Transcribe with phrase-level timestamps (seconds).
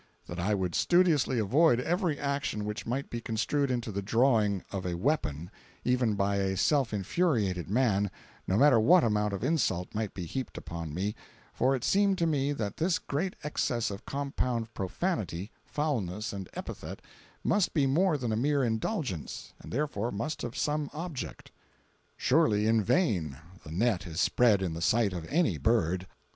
[0.25, 4.83] —That I would studiously avoid every action which might be construed into the drawing of
[4.83, 5.51] a weapon,
[5.85, 8.09] even by a self infuriated man,
[8.47, 11.13] no matter what amount of insult might be heaped upon me,
[11.53, 17.03] for it seemed to me that this great excess of compound profanity, foulness and epithet
[17.43, 21.51] must be more than a mere indulgence, and therefore must have some object.
[22.17, 26.07] "Surely in vain the net is spread in the sight of any bird."